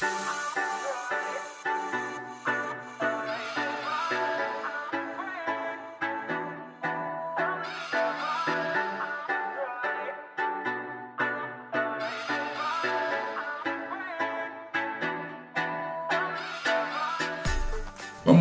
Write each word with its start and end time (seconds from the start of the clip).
Vamos 0.00 0.08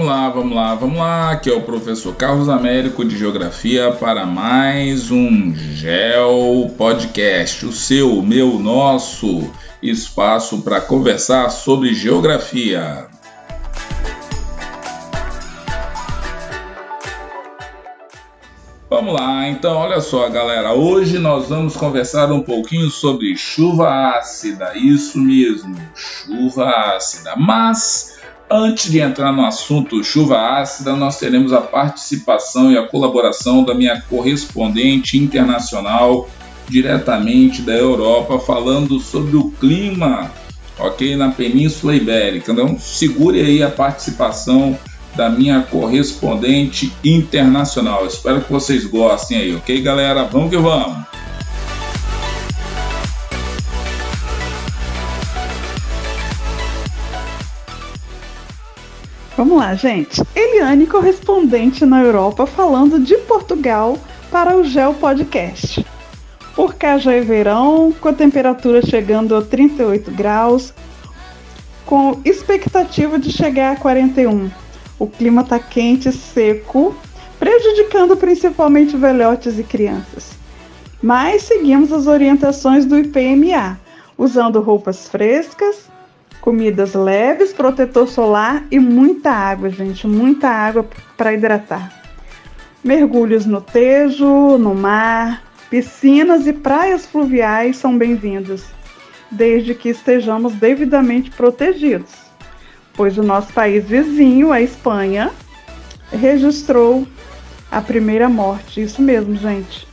lá, 0.08 0.30
vamos 0.30 0.56
lá, 0.56 0.76
vamos 0.76 0.98
lá. 0.98 1.32
Aqui 1.32 1.50
é 1.50 1.54
o 1.54 1.62
professor 1.62 2.16
Carlos 2.16 2.48
Américo 2.48 3.04
de 3.04 3.18
Geografia 3.18 3.92
para 3.92 4.26
mais 4.26 5.12
um 5.12 5.54
Geo 5.54 6.70
Podcast, 6.78 7.66
o 7.66 7.74
seu, 7.74 8.18
o 8.18 8.24
meu, 8.26 8.58
nosso 8.60 9.52
espaço 9.82 10.62
para 10.62 10.82
conversar 10.82 11.50
sobre 11.50 11.94
geografia. 11.94 13.08
Vamos 18.90 19.14
lá, 19.14 19.48
então 19.48 19.78
olha 19.78 20.02
só, 20.02 20.28
galera. 20.30 20.74
Hoje 20.74 21.20
nós 21.20 21.48
vamos 21.48 21.78
conversar 21.78 22.32
um 22.32 22.42
pouquinho 22.42 22.90
sobre 22.90 23.36
chuva 23.38 24.18
ácida. 24.18 24.76
Isso 24.76 25.20
mesmo, 25.20 25.76
chuva 25.96 26.70
ácida. 26.96 27.36
Mas 27.36 28.20
Antes 28.52 28.92
de 28.92 29.00
entrar 29.00 29.32
no 29.32 29.46
assunto 29.46 30.04
chuva 30.04 30.60
ácida, 30.60 30.96
nós 30.96 31.20
teremos 31.20 31.54
a 31.54 31.62
participação 31.62 32.72
e 32.72 32.78
a 32.80 32.88
colaboração 32.88 33.64
da 33.64 33.76
minha 33.76 34.02
correspondente 34.02 35.20
internacional 35.20 36.28
diretamente 36.70 37.62
da 37.62 37.74
Europa, 37.74 38.40
falando 38.40 39.00
sobre 39.00 39.36
o 39.36 39.50
clima, 39.52 40.32
ok, 40.78 41.16
na 41.16 41.30
Península 41.32 41.96
Ibérica. 41.96 42.52
Então, 42.52 42.78
segure 42.80 43.42
aí 43.42 43.64
a 43.64 43.70
participação 43.70 44.78
da 45.16 45.30
minha 45.30 45.62
correspondente 45.64 46.94
internacional. 47.04 48.06
Espero 48.06 48.42
que 48.42 48.52
vocês 48.52 48.86
gostem 48.86 49.38
aí, 49.38 49.56
ok, 49.56 49.82
galera? 49.82 50.24
Vamos 50.24 50.50
que 50.50 50.58
vamos! 50.58 51.10
Vamos 59.36 59.58
lá, 59.58 59.74
gente. 59.74 60.22
Eliane, 60.36 60.86
correspondente 60.86 61.86
na 61.86 62.02
Europa, 62.02 62.46
falando 62.46 63.00
de 63.00 63.16
Portugal 63.20 63.98
para 64.30 64.58
o 64.58 64.66
Geo 64.66 64.94
Podcast. 64.94 65.86
Por 66.60 66.76
cá 66.76 66.98
já 66.98 67.14
é 67.14 67.22
verão, 67.22 67.96
com 68.02 68.10
a 68.10 68.14
temperatura 68.14 68.86
chegando 68.86 69.34
a 69.34 69.42
38 69.42 70.12
graus, 70.12 70.74
com 71.86 72.20
expectativa 72.26 73.18
de 73.18 73.32
chegar 73.32 73.72
a 73.72 73.76
41. 73.78 74.52
O 75.00 75.08
clima 75.08 75.42
está 75.42 75.58
quente 75.58 76.10
e 76.10 76.12
seco, 76.12 76.94
prejudicando 77.40 78.18
principalmente 78.18 78.98
velhotes 78.98 79.58
e 79.58 79.64
crianças. 79.64 80.34
Mas 81.02 81.44
seguimos 81.44 81.94
as 81.94 82.08
orientações 82.08 82.86
do 82.86 83.00
IPMA, 83.00 83.80
usando 84.18 84.60
roupas 84.60 85.08
frescas, 85.08 85.90
comidas 86.42 86.94
leves, 86.94 87.54
protetor 87.54 88.06
solar 88.10 88.66
e 88.70 88.80
muita 88.80 89.32
água, 89.32 89.70
gente, 89.70 90.06
muita 90.06 90.50
água 90.50 90.86
para 91.16 91.34
hidratar. 91.34 91.90
Mergulhos 92.84 93.46
no 93.46 93.62
Tejo, 93.62 94.58
no 94.58 94.76
mar, 94.76 95.49
piscinas 95.70 96.48
e 96.48 96.54
praias 96.54 97.06
fluviais 97.06 97.78
são 97.78 97.96
bem-vindos, 97.98 98.64
desde 99.30 99.76
que 99.76 99.90
estejamos 99.90 100.54
devidamente 100.54 101.30
protegidos, 101.30 102.12
pois 102.94 103.18
o 103.18 103.24
nosso 103.24 103.54
país 103.54 103.86
vizinho, 103.86 104.52
a 104.52 104.60
Espanha, 104.60 105.32
registrou 106.12 107.08
a 107.72 107.80
primeira 107.82 108.28
morte. 108.28 108.82
Isso 108.82 109.02
mesmo, 109.02 109.36
gente. 109.36 109.88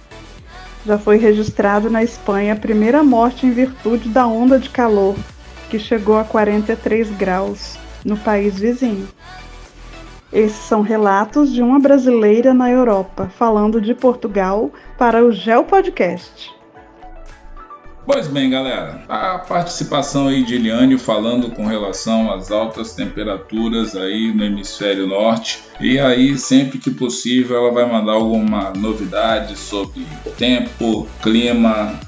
Já 0.86 0.97
foi 0.97 1.19
registrado 1.19 1.91
na 1.91 2.03
Espanha 2.03 2.54
a 2.54 2.56
primeira 2.56 3.03
morte 3.03 3.44
em 3.44 3.50
virtude 3.50 4.09
da 4.09 4.26
onda 4.26 4.59
de 4.59 4.70
calor 4.70 5.15
que 5.69 5.78
chegou 5.78 6.16
a 6.16 6.25
43 6.25 7.10
graus 7.10 7.76
no 8.04 8.16
país 8.16 8.59
vizinho. 8.59 9.06
Esses 10.36 10.66
são 10.66 10.82
relatos 10.82 11.50
de 11.50 11.62
uma 11.62 11.80
brasileira 11.80 12.52
na 12.52 12.70
Europa, 12.70 13.32
falando 13.38 13.80
de 13.80 13.94
Portugal 13.94 14.70
para 14.98 15.24
o 15.24 15.32
Geo 15.32 15.64
Podcast. 15.64 16.54
Pois 18.04 18.28
bem, 18.28 18.50
galera, 18.50 19.02
a 19.08 19.38
participação 19.38 20.28
aí 20.28 20.44
de 20.44 20.56
Eliane 20.56 20.98
falando 20.98 21.50
com 21.52 21.64
relação 21.64 22.30
às 22.30 22.50
altas 22.50 22.92
temperaturas 22.92 23.97
aí 23.97 24.30
no 24.30 24.44
hemisfério 24.44 25.06
norte. 25.06 25.62
E 25.80 25.98
aí, 25.98 26.36
sempre 26.36 26.76
que 26.78 26.91
possível, 26.91 27.56
ela 27.56 27.72
vai 27.72 27.91
mandar 27.91 28.12
alguma 28.12 28.74
novidade 28.76 29.56
sobre 29.56 30.06
tempo, 30.36 31.08
clima, 31.22 31.98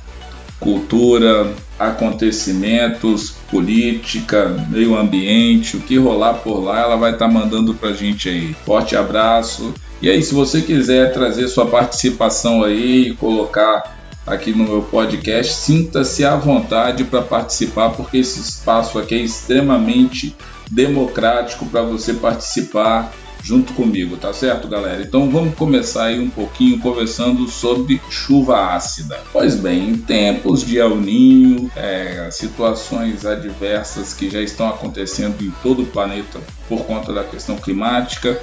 cultura, 0.60 1.50
acontecimentos, 1.78 3.37
política, 3.50 4.48
meio 4.68 4.96
ambiente, 4.96 5.76
o 5.76 5.80
que 5.80 5.96
rolar 5.96 6.34
por 6.34 6.62
lá, 6.62 6.80
ela 6.80 6.96
vai 6.96 7.12
estar 7.12 7.26
tá 7.26 7.32
mandando 7.32 7.74
pra 7.74 7.92
gente 7.92 8.28
aí. 8.28 8.54
Forte 8.64 8.96
abraço. 8.96 9.74
E 10.00 10.08
aí, 10.08 10.22
se 10.22 10.34
você 10.34 10.60
quiser 10.60 11.12
trazer 11.12 11.48
sua 11.48 11.66
participação 11.66 12.62
aí 12.62 13.08
e 13.08 13.14
colocar 13.14 13.98
aqui 14.26 14.52
no 14.52 14.64
meu 14.64 14.82
podcast, 14.82 15.54
sinta-se 15.54 16.24
à 16.24 16.36
vontade 16.36 17.04
para 17.04 17.22
participar, 17.22 17.90
porque 17.90 18.18
esse 18.18 18.40
espaço 18.40 18.98
aqui 18.98 19.14
é 19.14 19.18
extremamente 19.18 20.36
democrático 20.70 21.66
para 21.66 21.82
você 21.82 22.14
participar 22.14 23.12
junto 23.42 23.72
comigo, 23.72 24.16
tá 24.16 24.32
certo, 24.32 24.68
galera? 24.68 25.02
Então 25.02 25.30
vamos 25.30 25.54
começar 25.54 26.04
aí 26.04 26.20
um 26.20 26.30
pouquinho 26.30 26.78
conversando 26.78 27.48
sobre 27.48 28.00
chuva 28.10 28.74
ácida. 28.74 29.20
Pois 29.32 29.54
bem, 29.54 29.90
em 29.90 29.96
tempos 29.96 30.64
de 30.64 30.78
El 30.78 30.96
Ninho, 30.96 31.70
é, 31.76 32.28
situações 32.30 33.24
adversas 33.24 34.12
que 34.12 34.30
já 34.30 34.40
estão 34.40 34.68
acontecendo 34.68 35.42
em 35.42 35.50
todo 35.62 35.82
o 35.82 35.86
planeta 35.86 36.40
por 36.68 36.84
conta 36.84 37.12
da 37.12 37.24
questão 37.24 37.56
climática, 37.56 38.40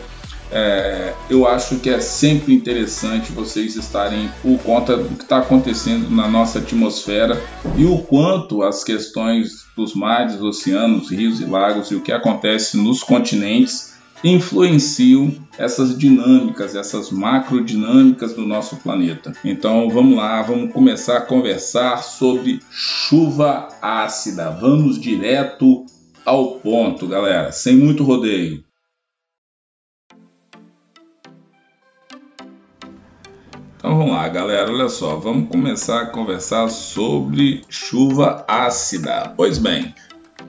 é, 0.51 1.13
eu 1.29 1.47
acho 1.47 1.77
que 1.77 1.89
é 1.89 1.99
sempre 1.99 2.53
interessante 2.53 3.31
vocês 3.31 3.75
estarem 3.75 4.29
por 4.41 4.57
conta 4.59 4.95
do 4.95 5.15
que 5.15 5.23
está 5.23 5.39
acontecendo 5.39 6.09
na 6.09 6.27
nossa 6.27 6.59
atmosfera 6.59 7.41
e 7.75 7.85
o 7.85 7.97
quanto 7.97 8.61
as 8.61 8.83
questões 8.83 9.65
dos 9.75 9.95
mares, 9.95 10.39
oceanos, 10.39 11.09
rios 11.09 11.41
e 11.41 11.45
lagos 11.45 11.89
e 11.89 11.95
o 11.95 12.01
que 12.01 12.11
acontece 12.11 12.77
nos 12.77 13.03
continentes 13.03 13.94
influenciam 14.25 15.31
essas 15.57 15.97
dinâmicas, 15.97 16.75
essas 16.75 17.11
macrodinâmicas 17.11 18.33
do 18.33 18.41
nosso 18.45 18.77
planeta. 18.77 19.31
Então 19.43 19.89
vamos 19.89 20.17
lá, 20.17 20.41
vamos 20.41 20.73
começar 20.73 21.17
a 21.17 21.21
conversar 21.21 21.97
sobre 22.03 22.59
chuva 22.71 23.67
ácida. 23.81 24.49
Vamos 24.49 24.99
direto 24.99 25.85
ao 26.25 26.55
ponto, 26.55 27.07
galera, 27.07 27.51
sem 27.51 27.75
muito 27.75 28.03
rodeio. 28.03 28.63
Então 33.77 33.99
vamos 33.99 34.13
lá, 34.13 34.27
galera, 34.27 34.71
olha 34.71 34.89
só, 34.89 35.15
vamos 35.17 35.47
começar 35.47 36.01
a 36.01 36.05
conversar 36.07 36.67
sobre 36.69 37.61
chuva 37.69 38.43
ácida. 38.47 39.31
Pois 39.37 39.59
bem, 39.59 39.93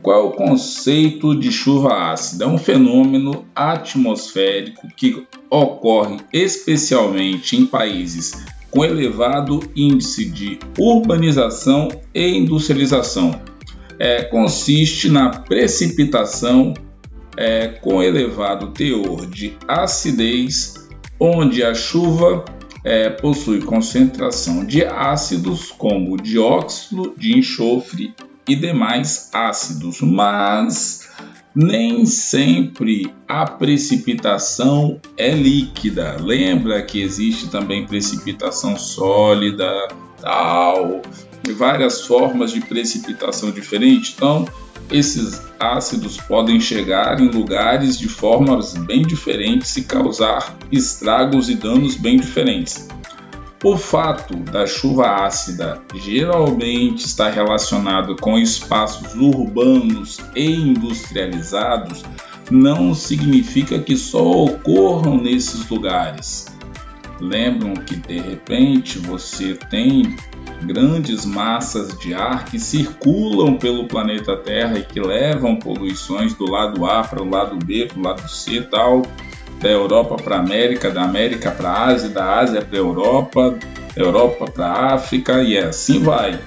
qual 0.06 0.20
é 0.20 0.22
o 0.22 0.30
conceito 0.30 1.34
de 1.34 1.50
chuva 1.50 2.12
ácida? 2.12 2.44
É 2.44 2.46
um 2.46 2.58
fenômeno 2.58 3.44
atmosférico 3.52 4.86
que 4.96 5.26
ocorre 5.50 6.18
especialmente 6.32 7.56
em 7.56 7.66
países 7.66 8.44
com 8.70 8.84
elevado 8.84 9.58
índice 9.74 10.26
de 10.26 10.60
urbanização 10.78 11.88
e 12.14 12.24
industrialização. 12.36 13.40
É, 13.98 14.22
consiste 14.22 15.08
na 15.08 15.30
precipitação 15.40 16.72
é, 17.36 17.66
com 17.66 18.00
elevado 18.00 18.68
teor 18.68 19.26
de 19.26 19.54
acidez, 19.66 20.88
onde 21.18 21.64
a 21.64 21.74
chuva 21.74 22.44
é, 22.84 23.10
possui 23.10 23.60
concentração 23.60 24.64
de 24.64 24.84
ácidos 24.84 25.72
como 25.72 26.16
dióxido 26.16 27.12
de 27.18 27.36
enxofre 27.36 28.14
e 28.48 28.54
demais 28.54 29.30
ácidos, 29.32 30.00
mas 30.00 31.08
nem 31.54 32.04
sempre 32.04 33.12
a 33.26 33.46
precipitação 33.46 35.00
é 35.16 35.30
líquida. 35.30 36.16
Lembra 36.20 36.82
que 36.82 37.00
existe 37.00 37.48
também 37.48 37.86
precipitação 37.86 38.76
sólida, 38.76 39.88
tal, 40.20 41.00
várias 41.56 42.02
formas 42.02 42.52
de 42.52 42.60
precipitação 42.60 43.50
diferentes. 43.50 44.14
Então, 44.14 44.46
esses 44.90 45.42
ácidos 45.58 46.18
podem 46.18 46.60
chegar 46.60 47.20
em 47.20 47.28
lugares 47.28 47.98
de 47.98 48.08
formas 48.08 48.74
bem 48.74 49.02
diferentes 49.02 49.76
e 49.76 49.82
causar 49.82 50.56
estragos 50.70 51.48
e 51.48 51.54
danos 51.54 51.96
bem 51.96 52.18
diferentes. 52.18 52.86
O 53.68 53.76
fato 53.76 54.36
da 54.36 54.64
chuva 54.64 55.26
ácida 55.26 55.82
geralmente 55.92 57.04
estar 57.04 57.30
relacionado 57.30 58.14
com 58.14 58.38
espaços 58.38 59.12
urbanos 59.16 60.20
e 60.36 60.48
industrializados 60.48 62.04
não 62.48 62.94
significa 62.94 63.80
que 63.80 63.96
só 63.96 64.24
ocorram 64.44 65.20
nesses 65.20 65.68
lugares. 65.68 66.46
Lembram 67.20 67.74
que 67.74 67.96
de 67.96 68.20
repente 68.20 69.00
você 69.00 69.58
tem 69.68 70.14
grandes 70.62 71.24
massas 71.24 71.98
de 71.98 72.14
ar 72.14 72.44
que 72.44 72.60
circulam 72.60 73.56
pelo 73.56 73.88
planeta 73.88 74.36
Terra 74.36 74.78
e 74.78 74.84
que 74.84 75.00
levam 75.00 75.56
poluições 75.56 76.34
do 76.34 76.48
lado 76.48 76.86
A 76.86 77.02
para 77.02 77.20
o 77.20 77.28
lado 77.28 77.56
B, 77.66 77.86
para 77.86 77.98
o 77.98 78.02
lado 78.02 78.28
C 78.28 78.60
tal, 78.60 79.02
da 79.60 79.68
Europa 79.68 80.16
para 80.16 80.36
a 80.36 80.40
América, 80.40 80.90
da 80.90 81.02
América 81.02 81.50
para 81.50 81.70
a 81.70 81.84
Ásia, 81.86 82.08
da 82.08 82.38
Ásia 82.38 82.62
para 82.62 82.76
a 82.76 82.80
Europa, 82.80 83.58
Europa 83.96 84.44
para 84.50 84.66
a 84.66 84.94
África 84.94 85.42
e 85.42 85.56
assim 85.56 86.00
vai. 86.00 86.38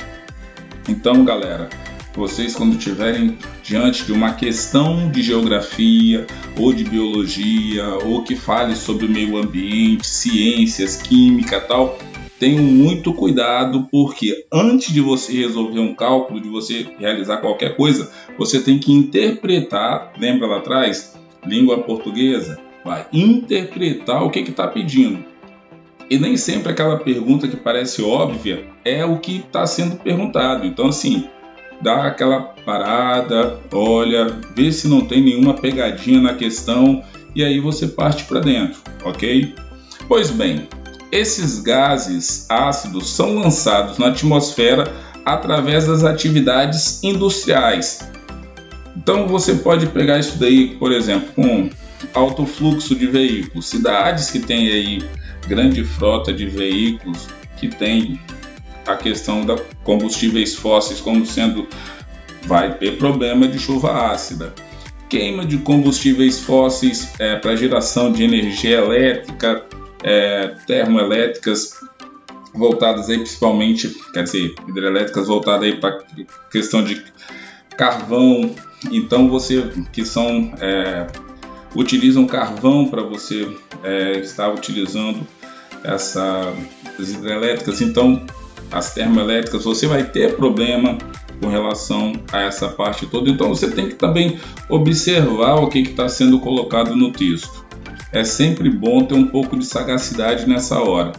Então, 0.88 1.24
galera, 1.24 1.70
vocês 2.16 2.56
quando 2.56 2.78
estiverem 2.78 3.38
diante 3.64 4.06
de 4.06 4.12
uma 4.12 4.34
questão 4.34 5.10
de 5.10 5.22
geografia 5.22 6.26
ou 6.58 6.74
de 6.74 6.84
biologia 6.84 7.86
ou 8.06 8.24
que 8.24 8.36
fale 8.36 8.76
sobre 8.76 9.06
o 9.06 9.10
meio 9.10 9.38
ambiente, 9.38 10.08
ciências, 10.08 10.98
química, 10.98 11.60
tal, 11.62 11.98
tenham 12.40 12.64
muito 12.64 13.14
cuidado 13.14 13.88
porque 13.92 14.46
antes 14.52 14.94
de 14.94 15.02
você 15.02 15.34
resolver 15.34 15.80
um 15.80 15.94
cálculo, 15.94 16.42
de 16.42 16.50
você 16.50 16.88
realizar 16.98 17.38
qualquer 17.38 17.76
coisa, 17.76 18.12
você 18.38 18.60
tem 18.60 18.80
que 18.80 18.92
interpretar, 18.92 20.14
lembra 20.18 20.48
lá 20.48 20.58
atrás, 20.58 21.16
língua 21.46 21.80
portuguesa, 21.80 22.60
vai 22.84 23.06
interpretar 23.12 24.24
o 24.24 24.30
que 24.30 24.40
está 24.40 24.68
pedindo. 24.68 25.24
E 26.10 26.18
nem 26.18 26.36
sempre 26.38 26.72
aquela 26.72 26.98
pergunta 26.98 27.48
que 27.48 27.56
parece 27.56 28.02
óbvia 28.02 28.66
é 28.84 29.06
o 29.06 29.20
que 29.20 29.38
está 29.38 29.68
sendo 29.68 29.96
perguntado. 29.98 30.66
Então, 30.66 30.88
assim, 30.88 31.30
dá 31.82 32.08
aquela 32.08 32.42
parada, 32.66 33.60
olha, 33.72 34.40
vê 34.56 34.72
se 34.72 34.88
não 34.88 35.02
tem 35.02 35.22
nenhuma 35.24 35.54
pegadinha 35.54 36.20
na 36.20 36.34
questão 36.34 37.04
e 37.36 37.44
aí 37.44 37.60
você 37.60 37.88
parte 37.88 38.24
para 38.24 38.40
dentro, 38.40 38.80
ok? 39.04 39.54
Pois 40.08 40.32
bem, 40.32 40.68
esses 41.12 41.60
gases 41.60 42.50
ácidos 42.50 43.10
são 43.10 43.36
lançados 43.36 43.98
na 43.98 44.08
atmosfera 44.08 44.92
através 45.24 45.86
das 45.86 46.04
atividades 46.04 47.04
industriais. 47.04 48.00
Então 48.98 49.28
você 49.28 49.56
pode 49.56 49.88
pegar 49.88 50.20
isso 50.20 50.38
daí, 50.40 50.76
por 50.78 50.92
exemplo, 50.92 51.32
com 51.36 51.70
alto 52.14 52.46
fluxo 52.46 52.96
de 52.96 53.08
veículos, 53.08 53.68
cidades 53.68 54.32
que 54.32 54.40
têm 54.40 54.70
aí 54.70 55.04
grande 55.48 55.84
frota 55.84 56.34
de 56.34 56.46
veículos 56.46 57.28
que 57.58 57.68
tem 57.68 58.20
a 58.86 58.96
questão 58.96 59.46
da 59.46 59.58
combustíveis 59.84 60.56
fósseis 60.56 61.00
como 61.00 61.26
sendo 61.26 61.68
vai 62.46 62.78
ter 62.78 62.98
problema 62.98 63.48
de 63.48 63.60
chuva 63.60 64.12
ácida. 64.12 64.54
Queima 65.10 65.46
de 65.46 65.58
combustíveis 65.58 66.40
fósseis 66.40 67.14
é, 67.20 67.36
para 67.36 67.56
geração 67.56 68.12
de 68.12 68.24
energia 68.24 68.78
elétrica, 68.78 69.66
é, 70.04 70.56
termoelétricas 70.66 71.74
voltadas 72.54 73.10
aí 73.10 73.18
principalmente, 73.18 73.90
quer 74.14 74.24
dizer, 74.24 74.54
hidrelétricas 74.68 75.28
voltadas 75.28 75.64
aí 75.64 75.80
para 75.80 76.00
questão 76.52 76.84
de 76.84 77.04
carvão. 77.78 78.56
Então 78.92 79.30
você 79.30 79.70
que 79.92 80.06
são 80.06 80.54
é, 80.60 81.08
utilizam 81.76 82.26
carvão 82.26 82.88
para 82.88 83.02
você 83.02 83.56
é, 83.84 84.20
estar 84.20 84.50
utilizando 84.50 85.26
essas 85.84 86.56
hidrelétricas. 86.98 87.82
Então 87.82 88.26
as 88.72 88.94
termoelétricas, 88.94 89.64
você 89.64 89.88
vai 89.88 90.04
ter 90.04 90.36
problema 90.36 90.98
com 91.42 91.48
relação 91.48 92.14
a 92.32 92.42
essa 92.42 92.68
parte 92.68 93.06
toda. 93.08 93.30
Então 93.30 93.50
você 93.50 93.70
tem 93.70 93.90
que 93.90 93.96
também 93.96 94.40
observar 94.68 95.56
o 95.56 95.68
que 95.68 95.80
está 95.80 96.08
sendo 96.08 96.40
colocado 96.40 96.96
no 96.96 97.12
texto. 97.12 97.66
É 98.12 98.24
sempre 98.24 98.70
bom 98.70 99.04
ter 99.04 99.16
um 99.16 99.28
pouco 99.28 99.58
de 99.58 99.66
sagacidade 99.66 100.48
nessa 100.48 100.80
hora. 100.80 101.14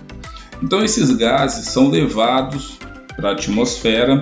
Então 0.63 0.85
esses 0.85 1.11
gases 1.11 1.67
são 1.67 1.89
levados 1.89 2.79
para 3.17 3.31
a 3.31 3.33
atmosfera 3.33 4.21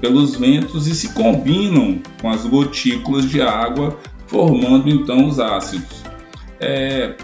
pelos 0.00 0.36
ventos 0.36 0.86
e 0.86 0.94
se 0.94 1.10
combinam 1.10 2.00
com 2.20 2.28
as 2.28 2.44
gotículas 2.44 3.28
de 3.28 3.40
água, 3.40 3.98
formando 4.26 4.88
então 4.88 5.26
os 5.26 5.38
ácidos. 5.38 6.02
É, 6.60 7.14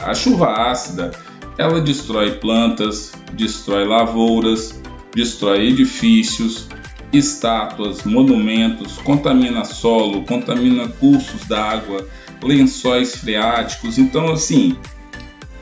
a 0.00 0.14
chuva 0.14 0.70
ácida 0.70 1.12
ela 1.58 1.80
destrói 1.80 2.32
plantas, 2.32 3.12
destrói 3.32 3.84
lavouras, 3.84 4.80
destrói 5.14 5.68
edifícios, 5.68 6.68
estátuas, 7.12 8.04
monumentos, 8.04 8.98
contamina 8.98 9.64
solo, 9.64 10.24
contamina 10.24 10.88
cursos 10.88 11.44
d'água, 11.46 12.06
lençóis 12.42 13.16
freáticos. 13.16 13.98
Então, 13.98 14.30
assim, 14.30 14.76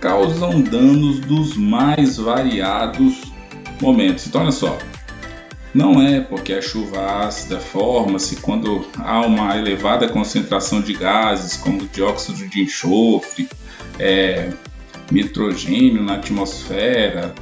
causam 0.00 0.60
danos 0.60 1.20
dos 1.20 1.56
mais 1.56 2.18
variados 2.18 3.22
momentos. 3.80 4.26
Então, 4.26 4.42
olha 4.42 4.52
só, 4.52 4.76
não 5.76 6.00
é 6.00 6.22
porque 6.22 6.54
a 6.54 6.62
chuva 6.62 7.26
ácida 7.26 7.60
forma-se 7.60 8.36
quando 8.36 8.86
há 8.96 9.20
uma 9.20 9.58
elevada 9.58 10.08
concentração 10.08 10.80
de 10.80 10.94
gases, 10.94 11.58
como 11.58 11.86
dióxido 11.86 12.48
de 12.48 12.62
enxofre, 12.62 13.46
é, 13.98 14.52
nitrogênio 15.12 16.02
na 16.02 16.14
atmosfera, 16.14 17.34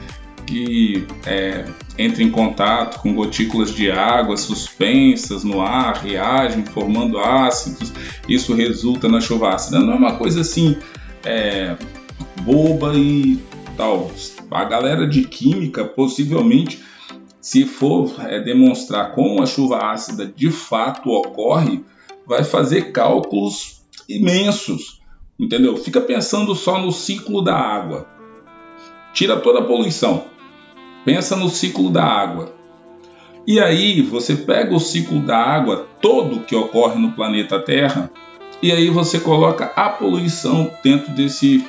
que 0.44 1.06
é, 1.24 1.64
entra 1.96 2.24
em 2.24 2.30
contato 2.30 3.00
com 3.00 3.14
gotículas 3.14 3.72
de 3.72 3.88
água 3.88 4.36
suspensas 4.36 5.44
no 5.44 5.60
ar, 5.60 6.02
reagem 6.02 6.64
formando 6.64 7.20
ácidos, 7.20 7.92
isso 8.28 8.52
resulta 8.52 9.08
na 9.08 9.20
chuva 9.20 9.50
ácida. 9.50 9.78
Não 9.78 9.92
é 9.92 9.96
uma 9.96 10.16
coisa 10.16 10.40
assim 10.40 10.76
é, 11.24 11.76
boba 12.42 12.94
e 12.96 13.38
tal. 13.76 14.10
A 14.50 14.64
galera 14.64 15.06
de 15.06 15.22
química 15.22 15.84
possivelmente, 15.84 16.82
se 17.44 17.66
for 17.66 18.14
é, 18.20 18.40
demonstrar 18.40 19.12
como 19.12 19.42
a 19.42 19.46
chuva 19.46 19.92
ácida 19.92 20.26
de 20.26 20.50
fato 20.50 21.10
ocorre, 21.10 21.84
vai 22.26 22.42
fazer 22.42 22.92
cálculos 22.92 23.82
imensos 24.08 25.04
Entendeu? 25.38 25.76
Fica 25.76 26.00
pensando 26.00 26.54
só 26.54 26.78
no 26.78 26.92
ciclo 26.92 27.42
da 27.42 27.56
água. 27.56 28.06
Tira 29.12 29.36
toda 29.36 29.60
a 29.60 29.64
poluição. 29.64 30.24
Pensa 31.04 31.34
no 31.34 31.48
ciclo 31.48 31.90
da 31.90 32.04
água. 32.04 32.52
E 33.46 33.60
aí 33.60 34.00
você 34.00 34.36
pega 34.36 34.74
o 34.74 34.80
ciclo 34.80 35.20
da 35.20 35.36
água 35.36 35.88
todo 36.00 36.40
que 36.40 36.54
ocorre 36.54 36.98
no 36.98 37.12
planeta 37.12 37.60
Terra 37.60 38.10
e 38.62 38.72
aí 38.72 38.88
você 38.88 39.20
coloca 39.20 39.66
a 39.76 39.90
poluição 39.90 40.70
dentro 40.82 41.12
desse 41.12 41.62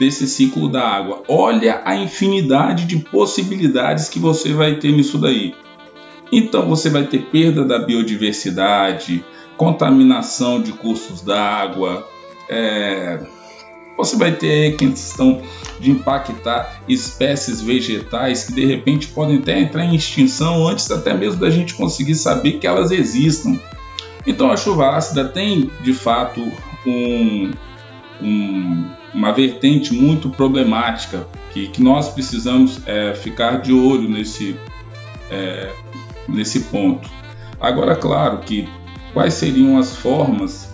desse 0.00 0.26
ciclo 0.26 0.66
da 0.66 0.82
água. 0.82 1.22
Olha 1.28 1.82
a 1.84 1.94
infinidade 1.94 2.86
de 2.86 2.96
possibilidades 2.96 4.08
que 4.08 4.18
você 4.18 4.54
vai 4.54 4.76
ter 4.76 4.92
nisso 4.92 5.18
daí. 5.18 5.54
Então 6.32 6.66
você 6.66 6.88
vai 6.88 7.04
ter 7.04 7.26
perda 7.26 7.66
da 7.66 7.78
biodiversidade, 7.78 9.22
contaminação 9.58 10.62
de 10.62 10.72
cursos 10.72 11.20
d'água, 11.20 12.08
é, 12.48 13.20
você 13.94 14.16
vai 14.16 14.32
ter 14.32 14.76
questão 14.76 15.42
de 15.78 15.90
impactar 15.90 16.82
espécies 16.88 17.60
vegetais 17.60 18.44
que 18.44 18.54
de 18.54 18.64
repente 18.64 19.08
podem 19.08 19.36
até 19.36 19.60
entrar 19.60 19.84
em 19.84 19.94
extinção 19.94 20.66
antes 20.66 20.90
até 20.90 21.12
mesmo 21.12 21.38
da 21.38 21.50
gente 21.50 21.74
conseguir 21.74 22.14
saber 22.14 22.52
que 22.52 22.66
elas 22.66 22.90
existam. 22.90 23.60
Então 24.26 24.50
a 24.50 24.56
chuva 24.56 24.96
ácida 24.96 25.28
tem 25.28 25.70
de 25.82 25.92
fato 25.92 26.40
um, 26.86 27.50
um, 28.22 28.90
uma 29.14 29.32
vertente 29.32 29.92
muito 29.92 30.30
problemática 30.30 31.26
que, 31.52 31.68
que 31.68 31.82
nós 31.82 32.08
precisamos 32.08 32.80
é, 32.86 33.14
ficar 33.14 33.60
de 33.60 33.72
olho 33.72 34.08
nesse, 34.08 34.56
é, 35.30 35.72
nesse 36.28 36.60
ponto. 36.60 37.08
Agora, 37.60 37.96
claro 37.96 38.38
que 38.38 38.68
quais 39.12 39.34
seriam 39.34 39.78
as 39.78 39.96
formas 39.96 40.72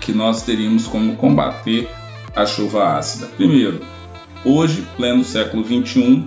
que 0.00 0.12
nós 0.12 0.42
teríamos 0.42 0.86
como 0.86 1.16
combater 1.16 1.88
a 2.34 2.46
chuva 2.46 2.96
ácida. 2.96 3.26
Primeiro, 3.26 3.80
hoje, 4.44 4.86
pleno 4.96 5.24
século 5.24 5.64
21, 5.64 6.26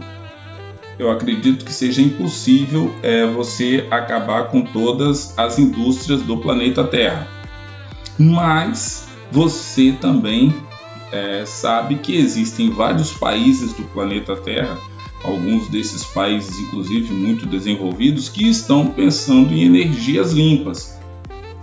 eu 0.98 1.10
acredito 1.10 1.64
que 1.64 1.72
seja 1.72 2.02
impossível 2.02 2.94
é, 3.02 3.26
você 3.26 3.88
acabar 3.90 4.50
com 4.50 4.62
todas 4.62 5.38
as 5.38 5.58
indústrias 5.58 6.22
do 6.24 6.38
planeta 6.38 6.84
Terra. 6.84 7.26
Mas 8.18 9.08
você 9.32 9.94
também 9.94 10.54
é, 11.12 11.44
sabe 11.46 11.96
que 11.96 12.16
existem 12.16 12.70
vários 12.70 13.14
países 13.14 13.74
do 13.74 13.84
planeta 13.84 14.36
Terra, 14.36 14.78
alguns 15.24 15.68
desses 15.68 16.04
países, 16.04 16.60
inclusive 16.60 17.14
muito 17.14 17.46
desenvolvidos, 17.46 18.30
que 18.30 18.48
estão 18.48 18.88
pensando 18.88 19.54
em 19.54 19.64
energias 19.64 20.32
limpas. 20.34 20.98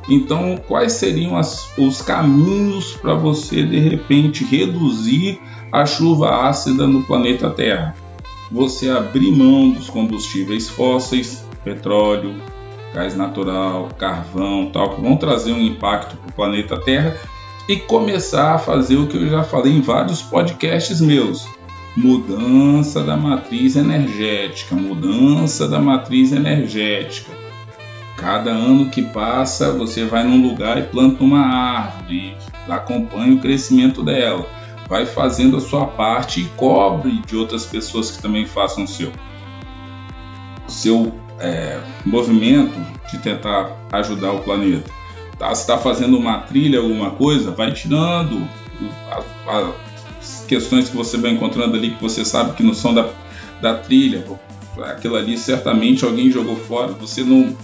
Então, 0.08 0.56
quais 0.68 0.92
seriam 0.92 1.36
as, 1.36 1.76
os 1.76 2.00
caminhos 2.00 2.92
para 2.92 3.14
você 3.14 3.62
de 3.62 3.78
repente 3.78 4.44
reduzir 4.44 5.40
a 5.72 5.84
chuva 5.84 6.48
ácida 6.48 6.86
no 6.86 7.02
planeta 7.02 7.50
Terra? 7.50 7.96
você 8.50 8.88
abrir 8.88 9.32
mão 9.32 9.70
dos 9.70 9.90
combustíveis 9.90 10.68
fósseis, 10.68 11.44
petróleo, 11.64 12.34
gás 12.94 13.16
natural, 13.16 13.88
carvão, 13.98 14.70
tal, 14.72 14.94
que 14.94 15.00
vão 15.00 15.16
trazer 15.16 15.52
um 15.52 15.60
impacto 15.60 16.16
para 16.16 16.30
o 16.30 16.32
planeta 16.32 16.78
Terra 16.80 17.16
e 17.68 17.76
começar 17.76 18.54
a 18.54 18.58
fazer 18.58 18.96
o 18.96 19.06
que 19.06 19.16
eu 19.16 19.28
já 19.28 19.42
falei 19.42 19.72
em 19.72 19.80
vários 19.80 20.22
podcasts 20.22 21.00
meus. 21.00 21.46
Mudança 21.96 23.02
da 23.02 23.16
matriz 23.16 23.74
energética, 23.74 24.74
mudança 24.74 25.66
da 25.66 25.78
matriz 25.78 26.32
energética. 26.32 27.32
Cada 28.16 28.50
ano 28.50 28.90
que 28.90 29.02
passa, 29.02 29.72
você 29.72 30.04
vai 30.04 30.24
num 30.24 30.46
lugar 30.48 30.78
e 30.78 30.82
planta 30.82 31.22
uma 31.22 31.40
árvore, 31.40 32.36
acompanha 32.68 33.34
o 33.34 33.40
crescimento 33.40 34.02
dela 34.02 34.46
vai 34.88 35.04
fazendo 35.04 35.56
a 35.56 35.60
sua 35.60 35.86
parte 35.86 36.40
e 36.40 36.44
cobre 36.56 37.20
de 37.26 37.36
outras 37.36 37.66
pessoas 37.66 38.10
que 38.10 38.22
também 38.22 38.46
façam 38.46 38.84
o 38.84 38.88
seu. 38.88 39.12
O 40.66 40.70
seu 40.70 41.12
é, 41.38 41.80
movimento 42.04 42.78
de 43.10 43.18
tentar 43.18 43.70
ajudar 43.92 44.32
o 44.32 44.40
planeta. 44.40 44.90
Tá? 45.38 45.54
Se 45.54 45.62
está 45.62 45.78
fazendo 45.78 46.16
uma 46.16 46.38
trilha, 46.38 46.78
alguma 46.80 47.10
coisa, 47.10 47.50
vai 47.50 47.72
tirando 47.72 48.48
as 49.46 50.44
questões 50.48 50.88
que 50.88 50.96
você 50.96 51.16
vai 51.16 51.32
encontrando 51.32 51.76
ali 51.76 51.90
que 51.90 52.02
você 52.02 52.24
sabe 52.24 52.54
que 52.54 52.62
não 52.62 52.74
são 52.74 52.94
da, 52.94 53.08
da 53.60 53.74
trilha. 53.74 54.24
Aquilo 54.78 55.16
ali 55.16 55.36
certamente 55.36 56.04
alguém 56.04 56.30
jogou 56.30 56.56
fora. 56.56 56.92
Você 56.92 57.22
não 57.22 57.54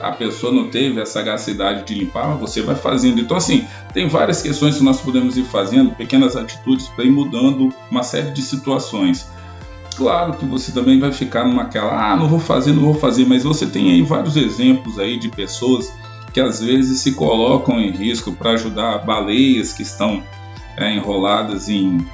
a 0.00 0.12
pessoa 0.12 0.52
não 0.52 0.68
teve 0.68 1.00
a 1.00 1.06
sagacidade 1.06 1.84
de 1.84 1.94
limpar, 1.94 2.34
você 2.34 2.60
vai 2.60 2.74
fazendo. 2.74 3.20
Então, 3.20 3.36
assim, 3.36 3.66
tem 3.92 4.08
várias 4.08 4.42
questões 4.42 4.76
que 4.76 4.84
nós 4.84 5.00
podemos 5.00 5.36
ir 5.36 5.44
fazendo, 5.44 5.94
pequenas 5.94 6.36
atitudes 6.36 6.88
para 6.88 7.04
ir 7.04 7.10
mudando 7.10 7.72
uma 7.90 8.02
série 8.02 8.30
de 8.30 8.42
situações. 8.42 9.26
Claro 9.96 10.34
que 10.34 10.44
você 10.44 10.70
também 10.72 11.00
vai 11.00 11.12
ficar 11.12 11.44
numa 11.44 11.70
ah, 11.74 12.16
não 12.16 12.28
vou 12.28 12.38
fazer, 12.38 12.72
não 12.72 12.82
vou 12.82 12.94
fazer, 12.94 13.24
mas 13.24 13.44
você 13.44 13.66
tem 13.66 13.90
aí 13.90 14.02
vários 14.02 14.36
exemplos 14.36 14.98
aí 14.98 15.18
de 15.18 15.30
pessoas 15.30 15.90
que 16.36 16.40
às 16.42 16.60
vezes 16.60 17.00
se 17.00 17.12
colocam 17.12 17.80
em 17.80 17.90
risco 17.90 18.30
para 18.30 18.50
ajudar 18.50 18.98
baleias 19.06 19.72
que 19.72 19.80
estão 19.80 20.22
é, 20.76 20.94
enroladas 20.94 21.70
em, 21.70 22.06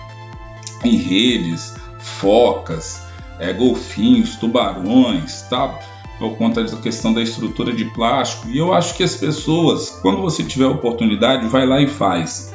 em 0.84 0.96
redes, 0.96 1.74
focas, 1.98 3.02
é, 3.40 3.52
golfinhos, 3.52 4.36
tubarões. 4.36 5.42
Tá? 5.50 5.76
por 6.20 6.36
conta 6.36 6.62
da 6.62 6.76
questão 6.76 7.12
da 7.12 7.20
estrutura 7.20 7.72
de 7.72 7.84
plástico. 7.86 8.48
E 8.48 8.56
eu 8.56 8.72
acho 8.72 8.96
que 8.96 9.02
as 9.02 9.16
pessoas, 9.16 9.90
quando 10.00 10.20
você 10.20 10.44
tiver 10.44 10.66
oportunidade, 10.66 11.48
vai 11.48 11.66
lá 11.66 11.82
e 11.82 11.88
faz. 11.88 12.54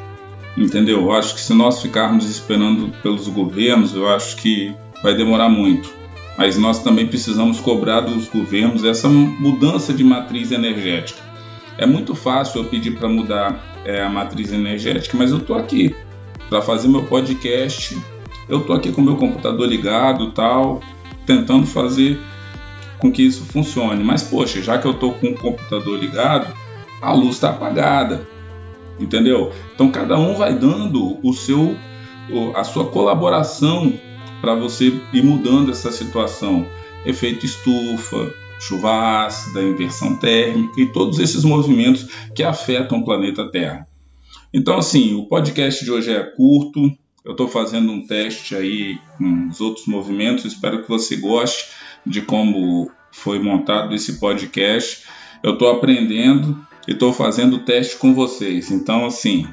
Entendeu? 0.56 1.02
Eu 1.02 1.12
acho 1.12 1.36
que 1.36 1.42
se 1.42 1.54
nós 1.54 1.82
ficarmos 1.82 2.30
esperando 2.30 2.94
pelos 3.04 3.28
governos, 3.28 3.94
eu 3.94 4.08
acho 4.08 4.38
que 4.38 4.74
vai 5.04 5.18
demorar 5.18 5.50
muito. 5.50 5.94
Mas 6.38 6.58
nós 6.58 6.82
também 6.82 7.08
precisamos 7.08 7.60
cobrar 7.60 8.02
dos 8.02 8.30
governos 8.30 8.86
essa 8.86 9.10
mudança 9.10 9.94
de 9.94 10.04
matriz 10.06 10.54
energética. 10.54 11.27
É 11.78 11.86
muito 11.86 12.16
fácil 12.16 12.64
eu 12.64 12.70
pedir 12.70 12.92
para 12.92 13.08
mudar 13.08 13.82
é, 13.86 14.02
a 14.02 14.10
matriz 14.10 14.52
energética, 14.52 15.16
mas 15.18 15.32
eu 15.32 15.38
estou 15.38 15.56
aqui 15.56 15.96
para 16.50 16.62
fazer 16.62 16.88
meu 16.88 17.04
podcast. 17.04 17.98
Eu 18.50 18.60
estou 18.60 18.76
aqui 18.76 18.92
com 18.92 19.02
meu 19.02 19.18
computador 19.18 19.68
ligado, 19.68 20.32
tal, 20.32 20.82
tentando 21.26 21.68
fazer 21.68 22.20
com 22.98 23.12
que 23.12 23.22
isso 23.22 23.44
funcione. 23.46 24.04
Mas, 24.04 24.24
poxa, 24.24 24.62
já 24.62 24.78
que 24.78 24.88
eu 24.88 24.92
estou 24.92 25.14
com 25.14 25.28
o 25.28 25.38
computador 25.38 26.00
ligado, 26.00 26.54
a 27.02 27.14
luz 27.14 27.36
está 27.36 27.50
apagada, 27.50 28.28
entendeu? 29.00 29.52
Então, 29.76 29.92
cada 29.92 30.18
um 30.18 30.34
vai 30.34 30.54
dando 30.54 31.20
o 31.22 31.34
seu, 31.34 31.76
a 32.56 32.64
sua 32.64 32.86
colaboração 32.86 33.94
para 34.42 34.56
você 34.56 35.00
ir 35.14 35.24
mudando 35.24 35.72
essa 35.72 35.92
situação. 35.92 36.66
Efeito 37.06 37.46
estufa, 37.46 38.34
chuva 38.60 39.26
ácida, 39.26 39.62
inversão 39.62 40.16
térmica 40.16 40.82
e 40.82 40.88
todos 40.88 41.20
esses 41.20 41.44
movimentos 41.44 42.08
que 42.36 42.44
afetam 42.44 43.00
o 43.00 43.06
planeta 43.06 43.50
Terra. 43.52 43.88
Então, 44.54 44.78
assim, 44.78 45.14
o 45.16 45.28
podcast 45.28 45.84
de 45.84 45.92
hoje 45.92 46.12
é 46.12 46.24
curto. 46.24 46.92
Eu 47.24 47.32
estou 47.32 47.48
fazendo 47.48 47.92
um 47.92 48.06
teste 48.06 48.56
aí 48.56 48.98
com 49.18 49.48
os 49.50 49.60
outros 49.60 49.86
movimentos. 49.88 50.46
Espero 50.46 50.82
que 50.82 50.90
você 50.90 51.18
goste 51.18 51.66
de 52.06 52.22
como 52.22 52.90
foi 53.12 53.40
montado 53.40 53.94
esse 53.94 54.20
podcast. 54.20 55.04
Eu 55.44 55.54
estou 55.54 55.70
aprendendo 55.70 56.66
e 56.88 56.94
estou 56.94 57.12
fazendo 57.12 57.58
o 57.58 57.60
teste 57.60 57.98
com 57.98 58.14
vocês. 58.14 58.72
Então, 58.72 59.06
assim, 59.06 59.48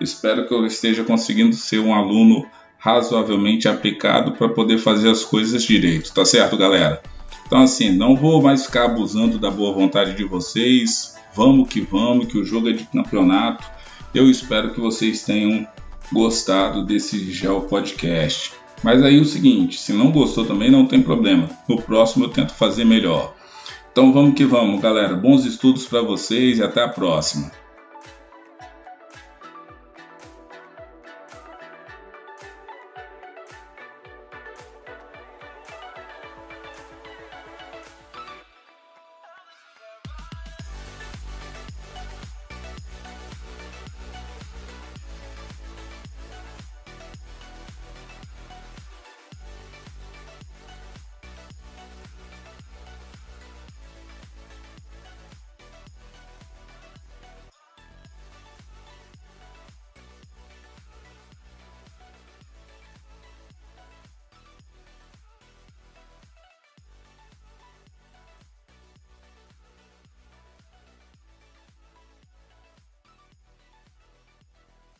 espero 0.00 0.46
que 0.46 0.54
eu 0.54 0.64
esteja 0.64 1.02
conseguindo 1.02 1.54
ser 1.54 1.80
um 1.80 1.92
aluno 1.92 2.46
razoavelmente 2.78 3.66
aplicado 3.66 4.32
para 4.32 4.48
poder 4.48 4.78
fazer 4.78 5.08
as 5.08 5.24
coisas 5.24 5.64
direito, 5.64 6.12
tá 6.14 6.24
certo, 6.24 6.56
galera? 6.56 7.02
Então, 7.46 7.62
assim, 7.62 7.90
não 7.90 8.16
vou 8.16 8.42
mais 8.42 8.66
ficar 8.66 8.86
abusando 8.86 9.38
da 9.38 9.50
boa 9.50 9.72
vontade 9.72 10.14
de 10.14 10.24
vocês. 10.24 11.16
Vamos 11.34 11.68
que 11.68 11.80
vamos, 11.80 12.26
que 12.26 12.38
o 12.38 12.44
jogo 12.44 12.68
é 12.68 12.72
de 12.72 12.84
campeonato. 12.84 13.64
Eu 14.12 14.28
espero 14.28 14.72
que 14.72 14.80
vocês 14.80 15.22
tenham 15.22 15.66
gostado 16.12 16.84
desse 16.84 17.30
Gel 17.32 17.62
Podcast. 17.62 18.52
Mas 18.82 19.02
aí 19.02 19.20
o 19.20 19.24
seguinte, 19.24 19.78
se 19.78 19.92
não 19.92 20.10
gostou 20.10 20.44
também 20.44 20.70
não 20.70 20.86
tem 20.86 21.00
problema. 21.00 21.48
No 21.68 21.80
próximo 21.80 22.24
eu 22.24 22.30
tento 22.30 22.52
fazer 22.52 22.84
melhor. 22.84 23.34
Então 23.92 24.12
vamos 24.12 24.34
que 24.34 24.44
vamos, 24.44 24.80
galera. 24.80 25.14
Bons 25.14 25.44
estudos 25.44 25.86
para 25.86 26.02
vocês 26.02 26.58
e 26.58 26.62
até 26.62 26.82
a 26.82 26.88
próxima. 26.88 27.50